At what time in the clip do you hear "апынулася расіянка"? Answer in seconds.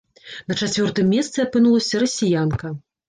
1.45-2.73